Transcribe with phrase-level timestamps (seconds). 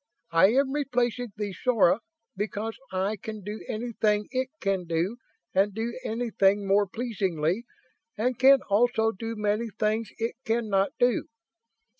[0.31, 1.99] I am replacing the Sora
[2.35, 5.17] because I can do anything it can do
[5.53, 7.65] and do anything more pleasingly;
[8.17, 11.27] and can also do many things it can not do.